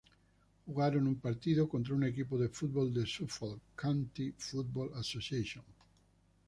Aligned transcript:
Jugaron 0.65 1.05
un 1.05 1.13
partido 1.19 1.69
contra 1.69 1.93
un 1.93 2.03
equipo 2.05 2.35
de 2.35 2.49
fútbol 2.49 2.91
de 2.91 3.05
Suffolk, 3.05 3.61
County 3.75 4.33
Football 4.35 4.95
Association. 4.95 5.63